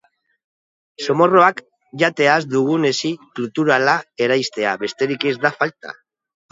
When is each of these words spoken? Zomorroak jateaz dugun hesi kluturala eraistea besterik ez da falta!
Zomorroak 1.07 1.61
jateaz 2.03 2.39
dugun 2.55 2.89
hesi 2.91 3.13
kluturala 3.37 3.97
eraistea 4.29 4.77
besterik 4.87 5.33
ez 5.35 5.41
da 5.47 5.59
falta! 5.63 5.99